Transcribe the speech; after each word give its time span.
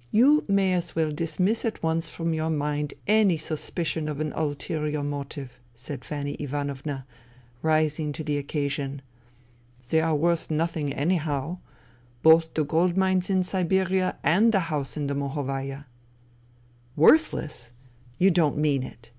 "You 0.20 0.44
may 0.48 0.72
as 0.72 0.96
well 0.96 1.12
dismiss 1.12 1.64
at 1.64 1.84
once 1.84 2.08
from 2.08 2.34
your 2.34 2.50
mind 2.50 2.94
any 3.06 3.36
suspicion 3.36 4.08
of 4.08 4.18
an 4.18 4.32
ulterior 4.32 5.04
motive," 5.04 5.60
said 5.72 6.04
Fanny 6.04 6.34
Ivanovna, 6.40 7.06
rising 7.62 8.10
to 8.14 8.24
the 8.24 8.38
occasion." 8.38 9.02
They 9.90 10.00
are 10.00 10.16
worth 10.16 10.50
nothing, 10.50 10.92
anyhow... 10.92 11.58
both 12.24 12.54
the 12.54 12.64
gold 12.64 12.96
mines 12.96 13.30
in 13.30 13.44
Siberia 13.44 14.16
and 14.24 14.50
the 14.50 14.60
house 14.66 14.96
in 14.96 15.06
the 15.06 15.14
Mohovaya."" 15.14 15.84
Worthless! 16.96 17.70
You 18.18 18.32
don't 18.32 18.58
mean 18.58 18.82
it? 18.82 19.12